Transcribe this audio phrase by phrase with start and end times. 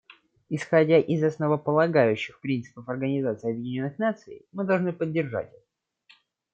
[0.49, 5.61] Исходя из основополагающих принципов Организации Объединенных Наций, мы должны поддержать их.